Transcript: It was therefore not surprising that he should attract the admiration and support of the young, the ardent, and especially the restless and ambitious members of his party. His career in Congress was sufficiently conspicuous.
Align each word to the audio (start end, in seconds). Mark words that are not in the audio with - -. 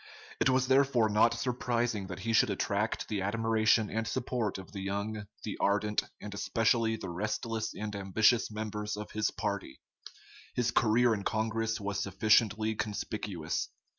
It 0.39 0.49
was 0.49 0.65
therefore 0.67 1.09
not 1.09 1.35
surprising 1.35 2.07
that 2.07 2.21
he 2.21 2.33
should 2.33 2.49
attract 2.49 3.07
the 3.07 3.21
admiration 3.21 3.91
and 3.91 4.07
support 4.07 4.57
of 4.57 4.71
the 4.71 4.79
young, 4.81 5.27
the 5.43 5.59
ardent, 5.59 6.01
and 6.19 6.33
especially 6.33 6.95
the 6.95 7.11
restless 7.11 7.71
and 7.75 7.95
ambitious 7.95 8.49
members 8.49 8.97
of 8.97 9.11
his 9.11 9.29
party. 9.29 9.79
His 10.55 10.71
career 10.71 11.13
in 11.13 11.23
Congress 11.23 11.79
was 11.79 11.99
sufficiently 11.99 12.73
conspicuous. 12.73 13.69